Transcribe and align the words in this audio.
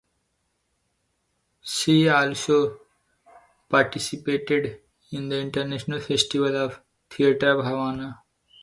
She 1.61 2.09
also 2.09 2.79
participated 3.69 4.81
in 5.11 5.29
the 5.29 5.39
International 5.41 5.99
Festival 5.99 6.57
of 6.57 6.81
Theater 7.11 7.51
of 7.59 7.65
Havana. 7.65 8.23